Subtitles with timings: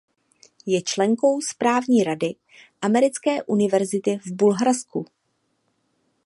[0.65, 2.35] Je členkou správní rady
[2.81, 5.05] Americké univerzity v Bulharsku.